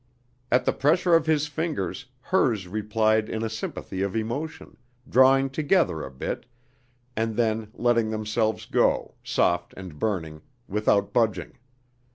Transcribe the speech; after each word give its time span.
At 0.51 0.65
the 0.65 0.73
pressure 0.73 1.13
of 1.13 1.27
his 1.27 1.45
fingers 1.45 2.07
hers 2.21 2.67
replied 2.67 3.29
in 3.29 3.43
a 3.43 3.49
sympathy 3.51 4.01
of 4.01 4.15
emotion, 4.15 4.77
drawing 5.07 5.51
together 5.51 6.01
a 6.01 6.09
bit, 6.09 6.47
and 7.15 7.35
then 7.35 7.69
letting 7.75 8.09
themselves 8.09 8.65
go, 8.65 9.13
soft 9.23 9.75
and 9.77 9.99
burning, 9.99 10.41
without 10.67 11.13
budging. 11.13 11.59